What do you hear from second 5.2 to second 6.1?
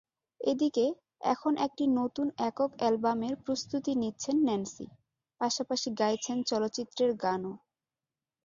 পাশাপাশি